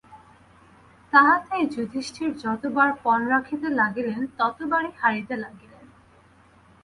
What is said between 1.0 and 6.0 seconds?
তাহাতেই যুধিষ্ঠির যতবার পণ রাখিতে লাগিলেন ততবারই হারিতে লাগিলেন।